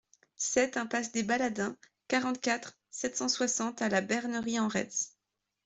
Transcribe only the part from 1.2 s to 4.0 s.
Baladins, quarante-quatre, sept cent soixante à